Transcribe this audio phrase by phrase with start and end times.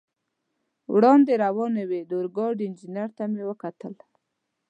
[0.93, 3.93] وړاندې روانې وې، د اورګاډي انجنیر ته مې وکتل.